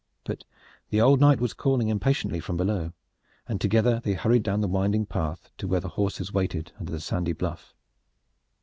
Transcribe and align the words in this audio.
But 0.23 0.45
the 0.89 0.99
old 0.99 1.19
knight 1.21 1.39
was 1.39 1.53
calling 1.53 1.87
impatiently 1.89 2.39
from 2.39 2.57
below 2.57 2.91
and 3.47 3.61
together 3.61 4.01
they 4.03 4.13
hurried 4.13 4.41
down 4.41 4.61
the 4.61 4.67
winding 4.67 5.05
path 5.05 5.51
to 5.59 5.67
where 5.67 5.79
the 5.79 5.89
horses 5.89 6.33
waited 6.33 6.71
under 6.79 6.91
the 6.91 6.99
sandy 6.99 7.33
bluff. 7.33 7.75